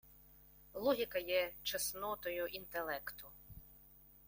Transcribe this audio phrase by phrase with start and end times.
[0.73, 3.27] Логіка є чеснотою інтелекту.